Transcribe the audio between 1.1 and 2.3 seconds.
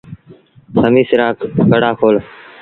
رآ ڪڪڙآ کول۔